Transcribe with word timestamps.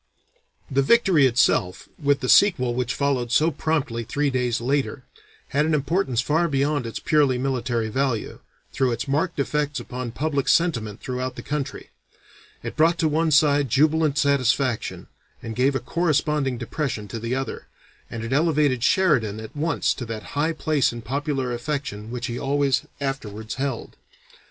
The 0.71 0.81
victory 0.81 1.27
itself, 1.27 1.87
with 2.01 2.21
the 2.21 2.27
sequel 2.27 2.73
which 2.73 2.95
followed 2.95 3.31
so 3.31 3.51
promptly 3.51 4.03
three 4.03 4.31
days 4.31 4.59
later, 4.59 5.03
had 5.49 5.63
an 5.67 5.75
importance 5.75 6.21
far 6.21 6.47
beyond 6.47 6.87
its 6.87 6.97
purely 6.97 7.37
military 7.37 7.87
value, 7.87 8.39
through 8.73 8.93
its 8.93 9.07
marked 9.07 9.37
effects 9.37 9.79
upon 9.79 10.09
public 10.13 10.47
sentiment 10.47 11.01
throughout 11.01 11.35
the 11.35 11.43
country; 11.43 11.91
it 12.63 12.75
brought 12.75 12.97
to 12.97 13.07
one 13.07 13.29
side 13.29 13.69
jubilant 13.69 14.17
satisfaction, 14.17 15.05
and 15.43 15.55
gave 15.55 15.75
a 15.75 15.79
corresponding 15.79 16.57
depression 16.57 17.07
to 17.07 17.19
the 17.19 17.35
other, 17.35 17.67
and 18.09 18.23
it 18.23 18.33
elevated 18.33 18.83
Sheridan 18.83 19.39
at 19.39 19.55
once 19.55 19.93
to 19.93 20.05
that 20.07 20.23
high 20.33 20.53
place 20.53 20.91
in 20.91 21.03
popular 21.03 21.53
affection 21.53 22.09
which 22.09 22.25
he 22.25 22.39
always 22.39 22.87
afterwards 22.99 23.53
held. 23.61 23.97